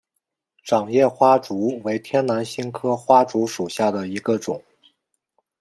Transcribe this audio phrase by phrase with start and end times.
[0.65, 4.59] 掌叶花烛为天南星科花烛属下的一个种。